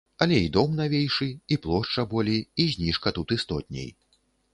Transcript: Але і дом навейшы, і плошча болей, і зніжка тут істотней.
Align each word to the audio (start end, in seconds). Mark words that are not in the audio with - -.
Але 0.25 0.37
і 0.43 0.45
дом 0.53 0.71
навейшы, 0.77 1.27
і 1.55 1.57
плошча 1.65 2.05
болей, 2.13 2.41
і 2.65 2.65
зніжка 2.77 3.13
тут 3.19 3.35
істотней. 3.37 3.87